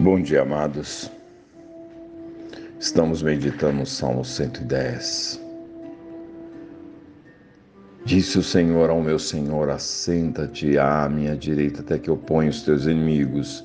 Bom 0.00 0.22
dia, 0.22 0.42
amados. 0.42 1.10
Estamos 2.78 3.20
meditando 3.20 3.82
o 3.82 3.86
Salmo 3.86 4.24
110. 4.24 5.44
Disse 8.04 8.38
o 8.38 8.42
Senhor 8.44 8.90
ao 8.90 9.02
meu 9.02 9.18
Senhor: 9.18 9.68
Assenta-te 9.68 10.78
à 10.78 11.08
minha 11.08 11.36
direita, 11.36 11.80
até 11.80 11.98
que 11.98 12.08
eu 12.08 12.16
ponha 12.16 12.48
os 12.48 12.62
teus 12.62 12.86
inimigos 12.86 13.64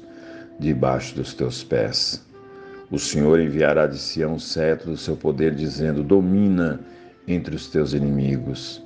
debaixo 0.60 1.14
dos 1.14 1.36
teus 1.36 1.64
pés. 1.64 2.26
O 2.90 2.98
Senhor 2.98 3.40
enviará 3.40 3.86
de 3.86 4.00
Sião 4.00 4.34
o 4.34 4.40
cetro 4.40 4.90
do 4.90 4.98
seu 4.98 5.16
poder, 5.16 5.54
dizendo: 5.54 6.02
Domina 6.02 6.80
entre 7.28 7.56
os 7.56 7.68
teus 7.68 7.94
inimigos. 7.94 8.82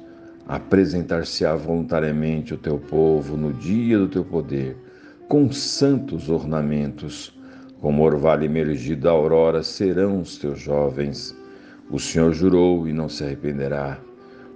Apresentar-se-á 0.50 1.56
voluntariamente 1.56 2.54
o 2.54 2.58
teu 2.58 2.78
povo 2.78 3.38
no 3.38 3.54
dia 3.54 3.98
do 3.98 4.10
teu 4.10 4.26
poder, 4.26 4.76
com 5.30 5.50
santos 5.50 6.28
ornamentos 6.28 7.37
como 7.82 8.04
orvalho 8.04 8.44
emergido 8.44 9.04
da 9.04 9.12
aurora 9.12 9.62
serão 9.62 10.22
os 10.22 10.38
teus 10.38 10.60
jovens. 10.60 11.36
O 11.90 12.00
Senhor 12.00 12.34
jurou 12.34 12.88
e 12.88 12.94
não 12.94 13.08
se 13.08 13.24
arrependerá. 13.24 14.00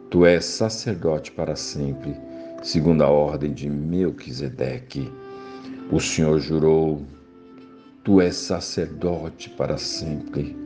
Tu 0.10 0.26
és 0.26 0.44
sacerdote 0.44 1.32
para 1.32 1.56
sempre, 1.56 2.16
segundo 2.62 3.04
a 3.04 3.10
ordem 3.10 3.54
de 3.54 3.70
Melquisedeque. 3.70 5.10
O 5.92 6.00
Senhor 6.00 6.40
jurou, 6.40 7.04
tu 8.04 8.20
és 8.20 8.36
sacerdote 8.36 9.50
para 9.52 9.78
sempre. 9.78 10.58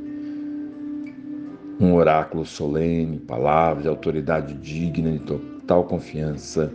Um 1.79 1.93
oráculo 1.93 2.45
solene, 2.45 3.19
palavra 3.19 3.83
de 3.83 3.89
autoridade 3.89 4.53
digna 4.55 5.11
de 5.11 5.19
total 5.19 5.83
confiança. 5.83 6.71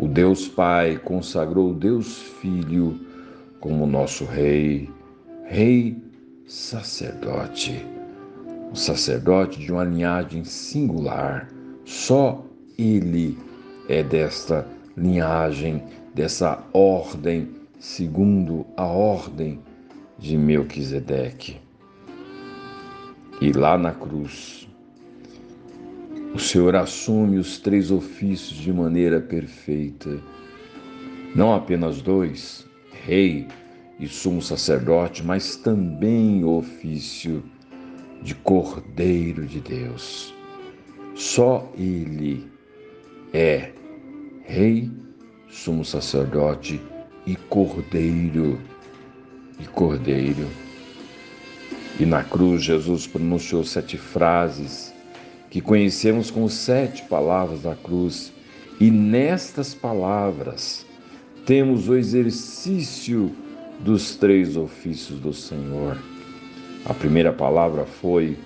O 0.00 0.08
Deus 0.08 0.48
Pai 0.48 0.98
consagrou 0.98 1.70
o 1.70 1.74
Deus 1.74 2.18
Filho 2.40 3.07
como 3.60 3.86
nosso 3.86 4.24
Rei, 4.24 4.90
Rei 5.44 5.96
sacerdote, 6.46 7.84
um 8.70 8.74
sacerdote 8.74 9.58
de 9.58 9.72
uma 9.72 9.84
linhagem 9.84 10.44
singular. 10.44 11.48
Só 11.84 12.44
ele 12.78 13.38
é 13.88 14.02
desta 14.02 14.66
linhagem, 14.96 15.82
dessa 16.14 16.62
ordem, 16.72 17.48
segundo 17.78 18.66
a 18.76 18.84
ordem 18.84 19.60
de 20.18 20.36
Melquisedeque. 20.36 21.56
E 23.40 23.52
lá 23.52 23.78
na 23.78 23.92
cruz, 23.92 24.68
o 26.34 26.38
Senhor 26.38 26.76
assume 26.76 27.38
os 27.38 27.58
três 27.58 27.90
ofícios 27.90 28.58
de 28.58 28.72
maneira 28.72 29.20
perfeita. 29.20 30.20
Não 31.34 31.54
apenas 31.54 32.02
dois, 32.02 32.67
rei 33.04 33.46
e 33.98 34.06
sumo 34.06 34.40
sacerdote, 34.40 35.24
mas 35.24 35.56
também 35.56 36.44
o 36.44 36.58
ofício 36.58 37.42
de 38.22 38.34
Cordeiro 38.34 39.46
de 39.46 39.60
Deus. 39.60 40.34
Só 41.14 41.70
Ele 41.76 42.46
é 43.32 43.72
Rei, 44.44 44.90
sumo 45.50 45.84
sacerdote 45.84 46.80
e 47.26 47.36
Cordeiro. 47.36 48.58
E 49.60 49.64
Cordeiro. 49.66 50.46
E 51.98 52.06
na 52.06 52.22
cruz 52.22 52.62
Jesus 52.62 53.06
pronunciou 53.06 53.64
sete 53.64 53.98
frases 53.98 54.94
que 55.50 55.60
conhecemos 55.60 56.30
como 56.30 56.48
sete 56.48 57.02
palavras 57.04 57.62
da 57.62 57.74
cruz. 57.74 58.32
E 58.80 58.90
nestas 58.90 59.74
palavras 59.74 60.86
temos 61.48 61.88
o 61.88 61.96
exercício 61.96 63.34
dos 63.80 64.14
três 64.16 64.54
ofícios 64.54 65.18
do 65.18 65.32
Senhor. 65.32 65.96
A 66.84 66.92
primeira 66.92 67.32
palavra 67.32 67.86
foi: 67.86 68.36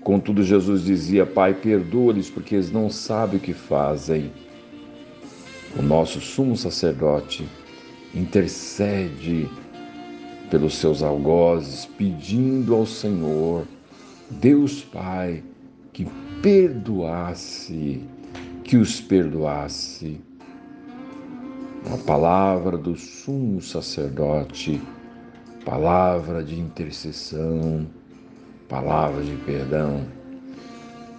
Contudo, 0.00 0.42
Jesus 0.42 0.82
dizia: 0.82 1.24
Pai, 1.24 1.54
perdoa-lhes, 1.54 2.28
porque 2.28 2.56
eles 2.56 2.72
não 2.72 2.90
sabem 2.90 3.38
o 3.38 3.40
que 3.40 3.52
fazem. 3.52 4.32
O 5.78 5.82
nosso 5.82 6.20
sumo 6.20 6.56
sacerdote 6.56 7.46
intercede 8.12 9.48
pelos 10.50 10.74
seus 10.74 11.00
algozes, 11.00 11.86
pedindo 11.86 12.74
ao 12.74 12.86
Senhor, 12.86 13.68
Deus 14.28 14.82
Pai, 14.82 15.44
que 15.92 16.08
perdoasse, 16.42 18.02
que 18.64 18.76
os 18.76 19.00
perdoasse 19.00 20.20
a 21.90 21.96
palavra 21.96 22.76
do 22.76 22.94
sumo 22.96 23.62
sacerdote, 23.62 24.78
palavra 25.64 26.44
de 26.44 26.60
intercessão, 26.60 27.86
palavra 28.68 29.24
de 29.24 29.34
perdão. 29.36 30.06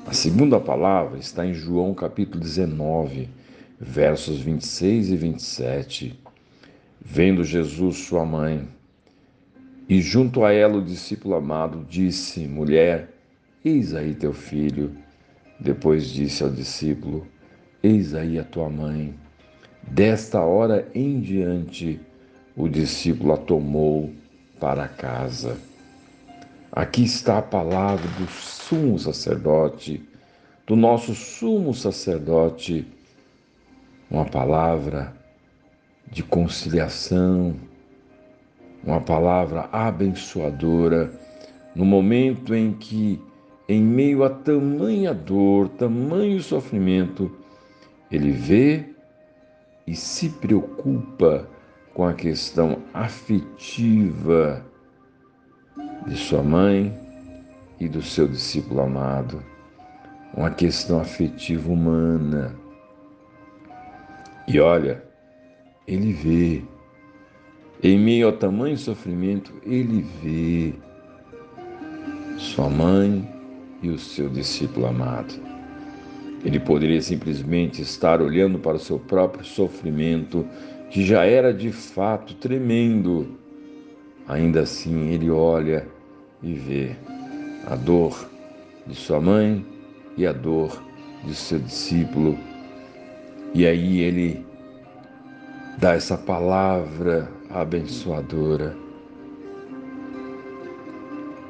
A 0.06 0.14
segunda 0.14 0.60
palavra 0.60 1.18
está 1.18 1.44
em 1.44 1.56
João 1.56 1.96
capítulo 1.96 2.40
19, 2.40 3.30
versos 3.80 4.42
26 4.42 5.10
e 5.10 5.16
27. 5.16 6.20
Vendo 7.02 7.44
Jesus 7.44 7.98
sua 7.98 8.24
mãe, 8.24 8.68
e 9.88 10.00
junto 10.00 10.46
a 10.46 10.54
ela 10.54 10.78
o 10.78 10.86
discípulo 10.86 11.34
amado 11.34 11.84
disse: 11.90 12.42
Mulher, 12.48 13.10
eis 13.66 13.96
aí 13.96 14.14
teu 14.14 14.34
filho. 14.34 14.96
Depois 15.60 16.06
disse 16.08 16.44
ao 16.44 16.50
discípulo: 16.52 17.26
Eis 17.82 18.14
aí 18.14 18.38
a 18.38 18.44
tua 18.44 18.70
mãe. 18.70 19.16
Desta 19.84 20.42
hora 20.42 20.88
em 20.94 21.20
diante, 21.20 22.00
o 22.56 22.68
discípulo 22.68 23.34
a 23.34 23.38
tomou 23.38 24.12
para 24.60 24.88
casa. 24.88 25.58
Aqui 26.72 27.04
está 27.04 27.40
a 27.40 27.42
palavra 27.42 28.08
do 28.20 28.28
sumo 28.28 29.00
sacerdote, 29.00 30.04
do 30.68 30.76
nosso 30.76 31.16
sumo 31.16 31.74
sacerdote, 31.74 32.86
uma 34.12 34.26
palavra 34.26 35.14
de 36.12 36.22
conciliação, 36.22 37.56
uma 38.84 39.02
palavra 39.02 39.68
abençoadora, 39.72 41.12
no 41.76 41.86
momento 41.86 42.54
em 42.54 42.74
que, 42.74 43.20
em 43.68 43.82
meio 43.82 44.24
a 44.24 44.30
tamanha 44.30 45.14
dor, 45.14 45.70
tamanho 45.70 46.42
sofrimento, 46.42 47.32
ele 48.12 48.32
vê 48.32 48.86
e 49.90 49.96
se 49.96 50.30
preocupa 50.30 51.50
com 51.96 52.06
a 52.06 52.14
questão 52.14 52.78
afetiva 52.94 54.64
de 56.06 56.16
sua 56.16 56.44
mãe 56.44 56.96
e 57.80 57.88
do 57.88 58.00
seu 58.00 58.28
discípulo 58.28 58.82
amado, 58.82 59.44
uma 60.38 60.52
questão 60.52 61.02
afetiva 61.02 61.72
humana. 61.72 62.56
E 64.48 64.60
olha, 64.60 65.04
ele 65.88 66.14
vê, 66.14 66.64
em 67.82 67.98
meio 67.98 68.28
ao 68.28 68.34
tamanho 68.34 68.78
sofrimento, 68.78 69.52
ele 69.64 70.06
vê 70.22 70.76
sua 72.38 72.70
mãe 72.70 73.28
e 73.82 73.90
o 73.90 73.98
seu 73.98 74.30
discípulo 74.30 74.86
amado. 74.86 75.49
Ele 76.44 76.60
poderia 76.60 77.02
simplesmente 77.02 77.82
estar 77.82 78.22
olhando 78.22 78.60
para 78.60 78.78
o 78.78 78.80
seu 78.80 78.98
próprio 78.98 79.44
sofrimento, 79.44 80.48
que 80.90 81.04
já 81.04 81.26
era 81.26 81.54
de 81.54 81.72
fato 81.72 82.34
tremendo. 82.36 83.38
Ainda 84.28 84.62
assim, 84.62 85.10
ele 85.10 85.30
olha 85.30 85.88
e 86.42 86.54
vê 86.54 86.96
a 87.66 87.76
dor 87.76 88.30
de 88.88 88.96
sua 88.96 89.20
mãe 89.20 89.66
e 90.16 90.26
a 90.26 90.32
dor 90.32 90.82
de 91.26 91.36
seu 91.36 91.60
discípulo. 91.60 92.38
E 93.54 93.66
aí 93.66 94.00
ele 94.00 94.46
dá 95.78 95.94
essa 95.94 96.18
palavra 96.18 97.30
abençoadora. 97.50 98.76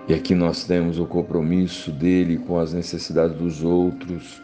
E 0.08 0.14
aqui 0.16 0.34
nós 0.34 0.64
temos 0.64 0.98
o 0.98 1.06
compromisso 1.06 1.92
dele 1.92 2.40
com 2.40 2.58
as 2.58 2.74
necessidades 2.74 3.38
dos 3.38 3.64
outros 3.64 4.42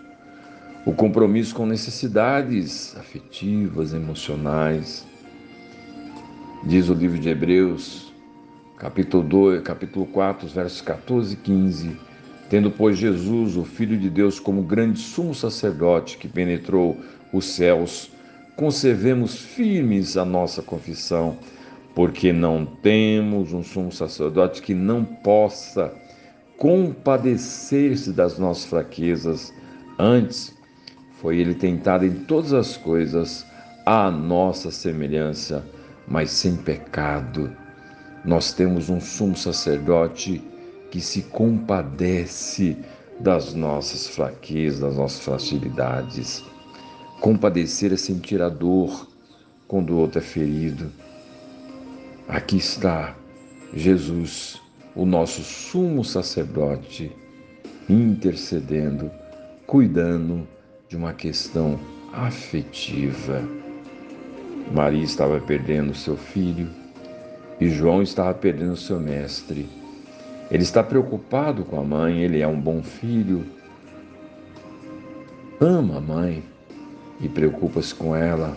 o 0.86 0.94
compromisso 0.94 1.56
com 1.56 1.66
necessidades 1.66 2.96
afetivas, 2.96 3.92
emocionais. 3.92 5.06
Diz 6.64 6.90
o 6.90 6.94
livro 6.94 7.18
de 7.18 7.28
Hebreus, 7.28 8.14
capítulo 8.78 9.24
2, 9.24 9.64
capítulo 9.64 10.06
4, 10.06 10.48
versos 10.48 10.82
14 10.82 11.34
e 11.34 11.38
15. 11.38 11.98
Tendo, 12.52 12.70
pois, 12.70 13.00
Jesus, 13.00 13.58
o 13.58 13.66
Filho 13.66 13.98
de 13.98 14.12
Deus, 14.12 14.40
como 14.40 14.62
grande 14.62 15.00
sumo 15.00 15.34
sacerdote 15.34 16.20
que 16.20 16.28
penetrou 16.28 16.96
os 17.34 17.46
céus, 17.46 18.12
conservemos 18.56 19.36
firmes 19.36 20.16
a 20.16 20.24
nossa 20.24 20.62
confissão, 20.62 21.40
porque 21.96 22.32
não 22.32 22.64
temos 22.64 23.54
um 23.54 23.64
sumo 23.64 23.92
sacerdote 23.92 24.62
que 24.62 24.76
não 24.76 25.04
possa 25.04 25.92
compadecer-se 26.58 28.12
das 28.12 28.38
nossas 28.38 28.66
fraquezas, 28.66 29.52
antes 29.98 30.55
foi 31.26 31.40
ele 31.40 31.56
tentado 31.56 32.06
em 32.06 32.14
todas 32.14 32.54
as 32.54 32.78
coisas 32.78 33.48
à 33.84 34.12
nossa 34.12 34.70
semelhança, 34.70 35.66
mas 36.08 36.30
sem 36.30 36.56
pecado. 36.56 37.52
Nós 38.24 38.54
temos 38.54 38.92
um 38.92 39.02
sumo 39.02 39.36
sacerdote 39.36 40.40
que 40.92 41.02
se 41.02 41.24
compadece 41.24 42.78
das 43.20 43.56
nossas 43.56 44.08
fraquezas, 44.08 44.82
das 44.82 44.98
nossas 44.98 45.20
fragilidades. 45.22 46.44
Compadecer 47.20 47.92
é 47.92 47.98
sentir 47.98 48.40
a 48.40 48.48
dor 48.48 49.08
quando 49.68 49.94
o 49.94 49.98
outro 49.98 50.20
é 50.20 50.22
ferido. 50.22 50.92
Aqui 52.28 52.58
está 52.58 53.16
Jesus, 53.74 54.62
o 54.96 55.08
nosso 55.08 55.42
sumo 55.42 56.06
sacerdote, 56.06 57.12
intercedendo, 57.90 59.10
cuidando 59.66 60.48
de 60.88 60.96
uma 60.96 61.14
questão 61.14 61.80
afetiva. 62.14 63.42
Maria 64.72 65.04
estava 65.04 65.40
perdendo 65.40 65.94
seu 65.94 66.16
filho 66.16 66.70
e 67.60 67.70
João 67.70 68.02
estava 68.02 68.34
perdendo 68.34 68.76
seu 68.76 69.00
mestre. 69.00 69.68
Ele 70.52 70.64
está 70.64 70.84
preocupado 70.84 71.64
com 71.64 71.80
a 71.80 71.84
mãe, 71.84 72.22
ele 72.22 72.42
é 72.42 72.48
um 72.48 72.60
bom 72.60 72.84
filho, 72.84 73.46
ama 75.60 75.98
a 75.98 76.02
mãe 76.02 76.44
e 77.20 77.28
preocupa-se 77.28 77.96
com 77.96 78.16
ela, 78.16 78.56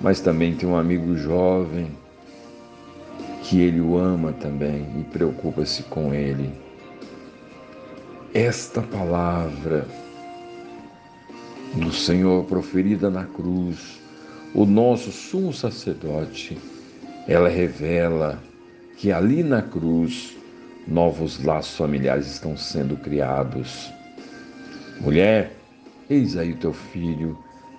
mas 0.00 0.20
também 0.20 0.54
tem 0.54 0.68
um 0.68 0.76
amigo 0.76 1.16
jovem 1.16 1.90
que 3.42 3.60
ele 3.60 3.80
o 3.80 3.96
ama 3.96 4.32
também 4.32 4.86
e 4.98 5.04
preocupa-se 5.04 5.84
com 5.84 6.12
ele. 6.12 6.52
Esta 8.34 8.80
palavra 8.80 9.86
do 11.74 11.92
Senhor 11.92 12.44
proferida 12.44 13.10
na 13.10 13.24
cruz, 13.24 14.00
o 14.54 14.66
nosso 14.66 15.10
sumo 15.10 15.52
sacerdote, 15.52 16.58
ela 17.26 17.48
revela 17.48 18.42
que 18.98 19.10
ali 19.10 19.42
na 19.42 19.62
cruz 19.62 20.36
novos 20.86 21.42
laços 21.42 21.76
familiares 21.76 22.26
estão 22.26 22.56
sendo 22.56 22.96
criados. 22.96 23.90
Mulher, 25.00 25.56
eis 26.10 26.36
aí 26.36 26.52
o 26.52 26.56
teu 26.56 26.72
filho. 26.72 27.38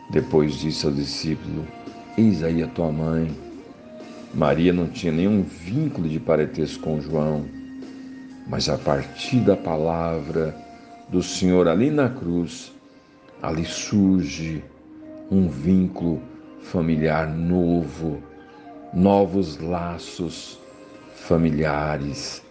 Depois 0.10 0.56
disse 0.56 0.86
ao 0.86 0.92
discípulo: 0.92 1.66
Eis 2.18 2.44
aí 2.44 2.63
a 2.63 2.68
tua 2.68 2.92
mãe. 2.92 3.30
Maria 4.34 4.74
não 4.74 4.88
tinha 4.88 5.12
nenhum 5.12 5.44
vínculo 5.44 6.10
de 6.10 6.19
parentesco 6.19 6.84
com 6.84 7.00
João, 7.00 7.46
mas 8.48 8.68
a 8.68 8.78
partir 8.78 9.39
da 9.42 9.56
palavra 9.56 10.56
do 11.10 11.22
Senhor 11.22 11.68
ali 11.68 11.92
na 11.92 12.10
cruz, 12.10 12.74
ali 13.44 13.66
surge 13.66 14.63
um 15.30 15.50
vínculo 15.50 16.22
familiar 16.62 17.28
novo, 17.28 18.24
novos 18.94 19.60
laços 19.60 20.57
familiares. 21.13 22.42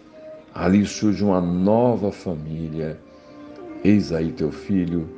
Ali 0.53 0.85
surge 0.85 1.23
uma 1.23 1.41
nova 1.41 2.11
família. 2.11 2.99
Eis 3.83 4.13
aí 4.13 4.31
teu 4.31 4.51
filho, 4.51 5.09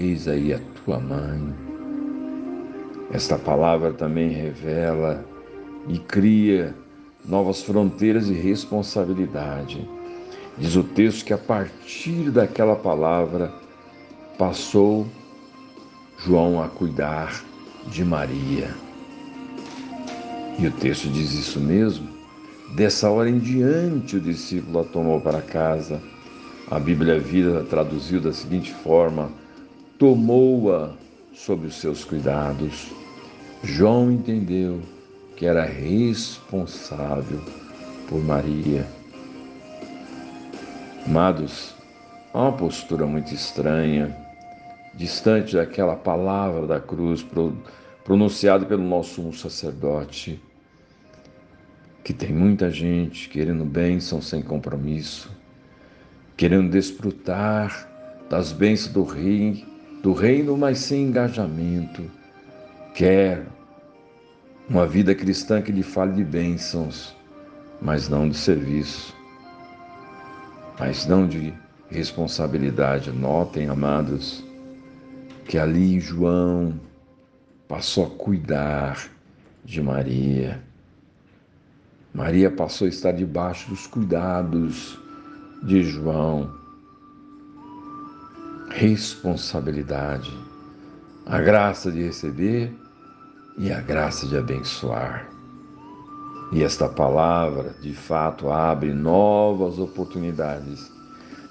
eis 0.00 0.26
aí 0.26 0.52
a 0.52 0.58
tua 0.84 0.98
mãe. 0.98 1.54
Esta 3.12 3.38
palavra 3.38 3.92
também 3.92 4.30
revela 4.30 5.24
e 5.86 5.96
cria 5.96 6.74
novas 7.24 7.62
fronteiras 7.62 8.26
de 8.26 8.32
responsabilidade. 8.32 9.88
Diz 10.58 10.74
o 10.74 10.82
texto 10.82 11.24
que 11.24 11.32
a 11.32 11.38
partir 11.38 12.32
daquela 12.32 12.74
palavra 12.74 13.62
passou 14.38 15.06
João 16.18 16.62
a 16.62 16.68
cuidar 16.68 17.44
de 17.88 18.04
Maria. 18.04 18.74
E 20.58 20.66
o 20.66 20.70
texto 20.70 21.08
diz 21.08 21.32
isso 21.32 21.60
mesmo. 21.60 22.08
Dessa 22.74 23.10
hora 23.10 23.28
em 23.28 23.38
diante, 23.38 24.16
o 24.16 24.20
discípulo 24.20 24.80
a 24.80 24.84
tomou 24.84 25.20
para 25.20 25.42
casa. 25.42 26.00
A 26.70 26.78
Bíblia 26.78 27.18
Vida 27.18 27.64
traduziu 27.64 28.20
da 28.20 28.32
seguinte 28.32 28.72
forma: 28.72 29.30
tomou-a 29.98 30.92
sob 31.34 31.66
os 31.66 31.74
seus 31.76 32.04
cuidados. 32.04 32.90
João 33.62 34.10
entendeu 34.10 34.80
que 35.36 35.46
era 35.46 35.64
responsável 35.64 37.40
por 38.08 38.22
Maria. 38.22 38.86
Amados, 41.06 41.74
há 42.32 42.40
uma 42.40 42.52
postura 42.52 43.04
muito 43.06 43.34
estranha, 43.34 44.23
distante 44.96 45.56
daquela 45.56 45.96
palavra 45.96 46.66
da 46.66 46.80
cruz 46.80 47.24
pronunciada 48.04 48.64
pelo 48.64 48.82
nosso 48.82 49.14
sumo 49.14 49.32
sacerdote, 49.32 50.40
que 52.02 52.12
tem 52.12 52.32
muita 52.32 52.70
gente 52.70 53.28
querendo 53.28 53.64
bênção 53.64 54.20
sem 54.20 54.42
compromisso, 54.42 55.30
querendo 56.36 56.70
desfrutar 56.70 57.90
das 58.28 58.52
bênçãos 58.52 58.92
do 58.92 59.04
rei, 59.04 59.66
do 60.02 60.12
reino, 60.12 60.56
mas 60.56 60.78
sem 60.78 61.04
engajamento, 61.04 62.10
quer 62.94 63.46
uma 64.68 64.86
vida 64.86 65.14
cristã 65.14 65.60
que 65.60 65.72
lhe 65.72 65.82
fale 65.82 66.12
de 66.12 66.24
bênçãos, 66.24 67.16
mas 67.80 68.08
não 68.08 68.28
de 68.28 68.36
serviço, 68.36 69.14
mas 70.78 71.06
não 71.06 71.26
de 71.26 71.52
responsabilidade. 71.88 73.10
Notem, 73.12 73.68
amados, 73.68 74.44
que 75.44 75.58
ali 75.58 76.00
João 76.00 76.80
passou 77.68 78.06
a 78.06 78.10
cuidar 78.10 79.08
de 79.64 79.82
Maria. 79.82 80.62
Maria 82.12 82.50
passou 82.50 82.86
a 82.86 82.88
estar 82.88 83.12
debaixo 83.12 83.68
dos 83.68 83.86
cuidados 83.86 84.98
de 85.62 85.82
João. 85.82 86.50
Responsabilidade, 88.70 90.32
a 91.26 91.40
graça 91.40 91.90
de 91.90 92.02
receber 92.02 92.72
e 93.58 93.72
a 93.72 93.80
graça 93.80 94.26
de 94.26 94.36
abençoar. 94.36 95.28
E 96.52 96.62
esta 96.62 96.88
palavra, 96.88 97.74
de 97.80 97.94
fato, 97.94 98.50
abre 98.50 98.92
novas 98.92 99.78
oportunidades 99.78 100.90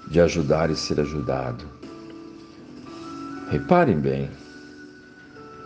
de 0.08 0.20
ajudar 0.20 0.70
e 0.70 0.76
ser 0.76 1.00
ajudado. 1.00 1.64
Reparem 3.50 3.98
bem, 3.98 4.30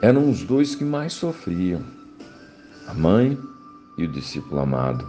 eram 0.02 0.28
os 0.28 0.42
dois 0.42 0.74
que 0.74 0.84
mais 0.84 1.12
sofriam, 1.12 1.80
a 2.86 2.94
mãe 2.94 3.38
e 3.96 4.04
o 4.04 4.12
discípulo 4.12 4.60
amado. 4.60 5.08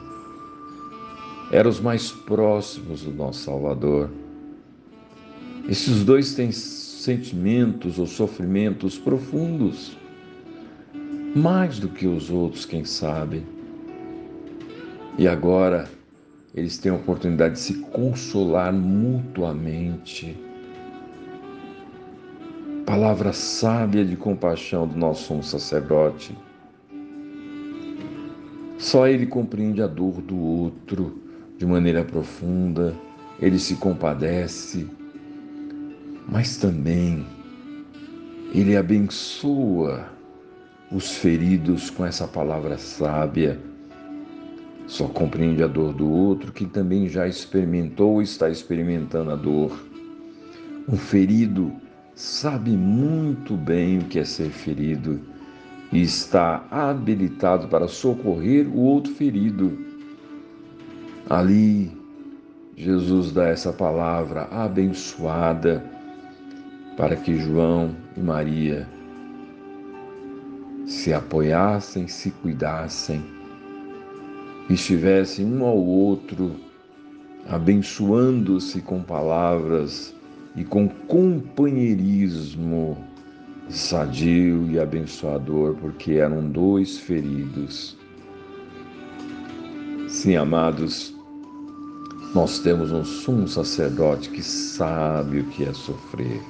Eram 1.52 1.70
os 1.70 1.80
mais 1.80 2.12
próximos 2.12 3.04
do 3.04 3.12
nosso 3.12 3.44
Salvador. 3.44 4.10
Esses 5.68 6.04
dois 6.04 6.36
têm 6.36 6.52
sentimentos 6.52 7.98
ou 7.98 8.06
sofrimentos 8.06 8.98
profundos 8.98 9.98
mais 11.36 11.80
do 11.80 11.90
que 11.90 12.08
os 12.08 12.30
outros, 12.30 12.66
quem 12.66 12.84
sabe. 12.84 13.44
E 15.18 15.28
agora 15.28 15.90
eles 16.54 16.78
têm 16.78 16.92
a 16.92 16.96
oportunidade 16.96 17.56
de 17.56 17.60
se 17.60 17.74
consolar 17.76 18.74
mutuamente. 18.74 20.38
Palavra 22.90 23.32
sábia 23.32 24.04
de 24.04 24.16
compaixão 24.16 24.88
do 24.88 24.98
nosso 24.98 25.26
sumo 25.26 25.44
sacerdote. 25.44 26.36
Só 28.80 29.08
ele 29.08 29.28
compreende 29.28 29.80
a 29.80 29.86
dor 29.86 30.20
do 30.22 30.36
outro 30.36 31.22
de 31.56 31.68
maneira 31.68 32.04
profunda, 32.04 32.96
ele 33.40 33.60
se 33.60 33.76
compadece, 33.76 34.88
mas 36.28 36.58
também 36.58 37.24
ele 38.56 38.76
abençoa 38.76 40.10
os 40.92 41.12
feridos 41.12 41.92
com 41.92 42.04
essa 42.04 42.28
palavra 42.28 42.76
sábia. 42.80 43.60
Só 44.88 45.08
compreende 45.08 45.62
a 45.62 45.68
dor 45.68 45.94
do 45.94 46.10
outro 46.10 46.52
que 46.52 46.66
também 46.66 47.08
já 47.08 47.28
experimentou 47.28 48.14
ou 48.14 48.22
está 48.24 48.50
experimentando 48.50 49.30
a 49.30 49.36
dor. 49.36 49.80
Um 50.92 50.98
ferido 50.98 51.72
sabe 52.20 52.72
muito 52.72 53.56
bem 53.56 54.00
o 54.00 54.04
que 54.04 54.20
é 54.20 54.26
ser 54.26 54.50
ferido 54.50 55.22
e 55.90 56.02
está 56.02 56.66
habilitado 56.70 57.70
para 57.70 57.88
socorrer 57.88 58.68
o 58.68 58.78
outro 58.82 59.14
ferido. 59.14 59.78
Ali, 61.30 61.90
Jesus 62.76 63.32
dá 63.32 63.48
essa 63.48 63.72
palavra 63.72 64.50
abençoada 64.52 65.82
para 66.98 67.16
que 67.16 67.38
João 67.38 67.96
e 68.18 68.20
Maria 68.20 68.86
se 70.86 71.14
apoiassem, 71.14 72.06
se 72.10 72.32
cuidassem, 72.32 73.24
estivessem 74.70 75.46
um 75.46 75.64
ao 75.64 75.78
outro, 75.78 76.54
abençoando-se 77.48 78.82
com 78.82 79.02
palavras 79.02 80.19
e 80.60 80.64
com 80.66 80.90
companheirismo 80.90 82.98
sadio 83.70 84.70
e 84.70 84.78
abençoador, 84.78 85.76
porque 85.76 86.16
eram 86.16 86.50
dois 86.50 86.98
feridos. 86.98 87.96
Sim, 90.10 90.36
amados, 90.36 91.16
nós 92.36 92.60
temos 92.60 92.92
um 92.92 93.06
sumo 93.06 93.48
sacerdote 93.48 94.30
que 94.32 94.44
sabe 94.44 95.40
o 95.40 95.46
que 95.46 95.64
é 95.64 95.72
sofrer, 95.72 96.42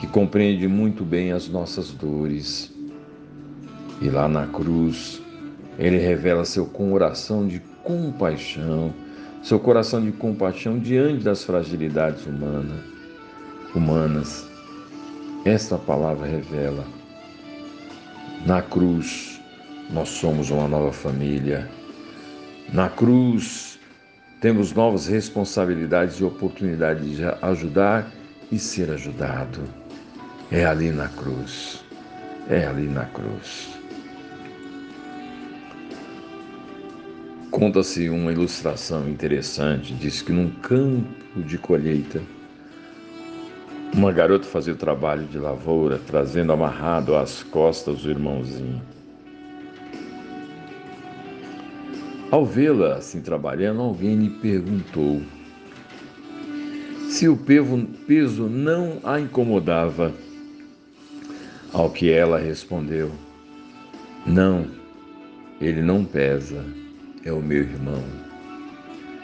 que 0.00 0.06
compreende 0.06 0.66
muito 0.66 1.04
bem 1.04 1.30
as 1.30 1.50
nossas 1.50 1.90
dores. 1.90 2.72
E 4.00 4.08
lá 4.08 4.26
na 4.26 4.46
cruz, 4.46 5.20
ele 5.78 5.98
revela 5.98 6.46
seu 6.46 6.64
coração 6.64 7.46
de 7.46 7.60
compaixão, 7.84 8.90
seu 9.42 9.60
coração 9.60 10.02
de 10.02 10.12
compaixão 10.12 10.78
diante 10.78 11.24
das 11.24 11.44
fragilidades 11.44 12.24
humanas. 12.24 12.97
Humanas. 13.74 14.46
Esta 15.44 15.78
palavra 15.78 16.26
revela. 16.26 16.84
Na 18.46 18.62
cruz, 18.62 19.40
nós 19.90 20.08
somos 20.08 20.50
uma 20.50 20.68
nova 20.68 20.92
família. 20.92 21.68
Na 22.72 22.88
cruz, 22.88 23.78
temos 24.40 24.72
novas 24.72 25.06
responsabilidades 25.06 26.16
e 26.16 26.24
oportunidades 26.24 27.16
de 27.16 27.24
ajudar 27.42 28.10
e 28.52 28.58
ser 28.58 28.90
ajudado. 28.90 29.62
É 30.50 30.64
ali 30.64 30.90
na 30.90 31.08
cruz. 31.08 31.84
É 32.48 32.66
ali 32.66 32.86
na 32.86 33.04
cruz. 33.06 33.68
Conta-se 37.50 38.08
uma 38.08 38.30
ilustração 38.30 39.08
interessante, 39.08 39.92
diz 39.94 40.22
que 40.22 40.32
num 40.32 40.50
campo 40.60 41.42
de 41.42 41.58
colheita, 41.58 42.22
uma 43.98 44.12
garota 44.12 44.46
fazia 44.46 44.72
o 44.72 44.76
trabalho 44.76 45.26
de 45.26 45.38
lavoura, 45.38 46.00
trazendo 46.06 46.52
amarrado 46.52 47.16
às 47.16 47.42
costas 47.42 48.04
o 48.04 48.10
irmãozinho. 48.10 48.80
Ao 52.30 52.46
vê-la 52.46 52.94
assim 52.94 53.20
trabalhando, 53.20 53.80
alguém 53.80 54.14
lhe 54.14 54.30
perguntou 54.30 55.20
se 57.08 57.28
o 57.28 57.36
peso 57.36 58.44
não 58.44 59.00
a 59.02 59.18
incomodava. 59.18 60.14
Ao 61.72 61.90
que 61.90 62.10
ela 62.10 62.38
respondeu: 62.38 63.10
Não, 64.24 64.66
ele 65.60 65.82
não 65.82 66.04
pesa, 66.04 66.64
é 67.24 67.32
o 67.32 67.42
meu 67.42 67.62
irmão. 67.62 68.04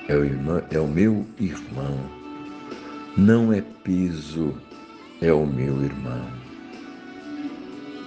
É 0.08 0.16
o, 0.16 0.24
irmão, 0.24 0.62
é 0.70 0.78
o 0.78 0.88
meu 0.88 1.24
irmão. 1.38 2.23
Não 3.16 3.52
é 3.52 3.62
peso, 3.84 4.52
é 5.22 5.32
o 5.32 5.46
meu 5.46 5.84
irmão. 5.84 6.26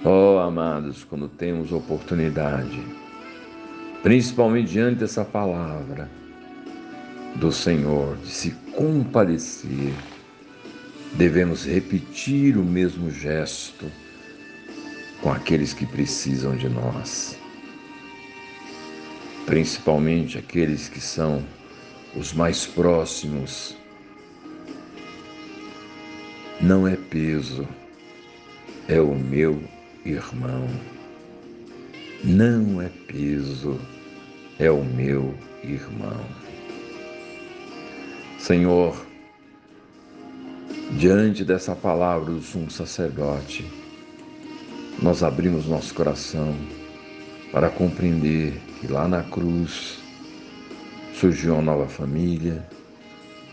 Oh, 0.04 0.38
amados, 0.38 1.02
quando 1.02 1.30
temos 1.30 1.72
oportunidade, 1.72 2.84
principalmente 4.02 4.72
diante 4.72 4.96
dessa 4.96 5.24
palavra 5.24 6.10
do 7.36 7.50
Senhor, 7.50 8.18
de 8.18 8.28
se 8.28 8.50
compadecer, 8.76 9.94
devemos 11.14 11.64
repetir 11.64 12.58
o 12.58 12.62
mesmo 12.62 13.10
gesto 13.10 13.90
com 15.22 15.32
aqueles 15.32 15.72
que 15.72 15.86
precisam 15.86 16.54
de 16.54 16.68
nós, 16.68 17.34
principalmente 19.46 20.36
aqueles 20.36 20.86
que 20.86 21.00
são 21.00 21.42
os 22.14 22.34
mais 22.34 22.66
próximos. 22.66 23.74
Não 26.68 26.86
é 26.86 26.96
peso, 26.96 27.66
é 28.86 29.00
o 29.00 29.14
meu 29.14 29.58
irmão 30.04 30.68
não 32.22 32.82
é 32.82 32.90
peso, 33.06 33.80
é 34.58 34.70
o 34.70 34.84
meu 34.84 35.34
irmão. 35.64 36.20
Senhor, 38.38 38.94
diante 40.98 41.42
dessa 41.42 41.74
palavra 41.74 42.34
do 42.34 42.42
sumo 42.42 42.70
sacerdote, 42.70 43.64
nós 45.00 45.22
abrimos 45.22 45.64
nosso 45.64 45.94
coração 45.94 46.54
para 47.50 47.70
compreender 47.70 48.60
que 48.78 48.88
lá 48.88 49.08
na 49.08 49.22
cruz 49.22 50.00
surgiu 51.14 51.54
uma 51.54 51.62
nova 51.62 51.86
família, 51.86 52.68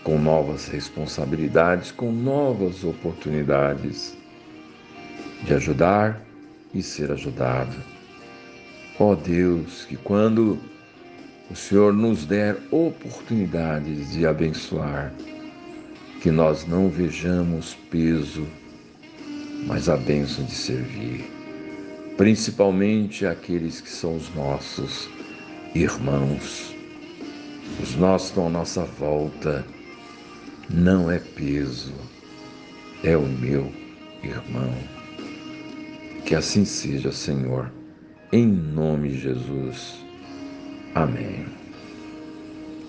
com 0.05 0.19
novas 0.19 0.67
responsabilidades, 0.67 1.91
com 1.91 2.11
novas 2.11 2.83
oportunidades 2.83 4.15
de 5.43 5.55
ajudar 5.55 6.21
e 6.75 6.83
ser 6.83 7.11
ajudado. 7.11 7.75
Ó 8.99 9.11
oh 9.11 9.15
Deus, 9.15 9.83
que 9.85 9.97
quando 9.97 10.59
o 11.49 11.55
Senhor 11.55 11.91
nos 11.91 12.23
der 12.23 12.55
oportunidades 12.69 14.11
de 14.11 14.27
abençoar, 14.27 15.11
que 16.21 16.29
nós 16.29 16.67
não 16.67 16.87
vejamos 16.87 17.73
peso, 17.89 18.45
mas 19.65 19.89
a 19.89 19.97
bênção 19.97 20.45
de 20.45 20.53
servir, 20.53 21.25
principalmente 22.15 23.25
aqueles 23.25 23.81
que 23.81 23.89
são 23.89 24.15
os 24.15 24.33
nossos 24.35 25.09
irmãos, 25.73 26.75
os 27.81 27.95
nossos 27.95 28.29
estão 28.29 28.45
à 28.45 28.49
nossa 28.51 28.83
volta, 28.83 29.65
não 30.69 31.09
é 31.11 31.19
peso, 31.19 31.93
é 33.03 33.15
o 33.15 33.27
meu 33.27 33.71
irmão. 34.23 34.73
Que 36.25 36.35
assim 36.35 36.65
seja, 36.65 37.11
Senhor 37.11 37.71
em 38.35 38.45
nome 38.47 39.09
de 39.09 39.19
Jesus. 39.19 39.95
Amém. 40.93 41.54